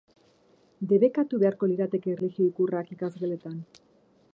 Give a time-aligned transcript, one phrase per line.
[0.93, 3.63] Debekatu beharko lirateke erlijio ikurrak ikasgeletan?